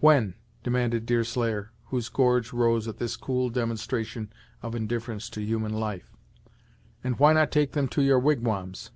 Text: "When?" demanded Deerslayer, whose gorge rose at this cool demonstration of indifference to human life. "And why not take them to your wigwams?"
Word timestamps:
"When?" 0.00 0.34
demanded 0.64 1.06
Deerslayer, 1.06 1.70
whose 1.84 2.08
gorge 2.08 2.52
rose 2.52 2.88
at 2.88 2.96
this 2.96 3.14
cool 3.14 3.48
demonstration 3.48 4.32
of 4.60 4.74
indifference 4.74 5.30
to 5.30 5.40
human 5.40 5.72
life. 5.72 6.16
"And 7.04 7.16
why 7.20 7.32
not 7.32 7.52
take 7.52 7.74
them 7.74 7.86
to 7.90 8.02
your 8.02 8.18
wigwams?" 8.18 8.90